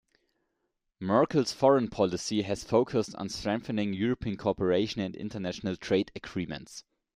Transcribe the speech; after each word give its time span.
Merkel's 0.99 1.51
foreign 1.51 1.87
policy 1.87 2.41
has 2.41 2.63
focused 2.63 3.13
on 3.17 3.29
strengthening 3.29 3.93
European 3.93 4.35
cooperation 4.35 4.99
and 4.99 5.15
international 5.15 5.75
trade 5.75 6.11
agreements. 6.15 6.83